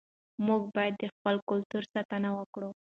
[0.45, 2.69] موږ باید د خپل کلتور ساتنه وکړو.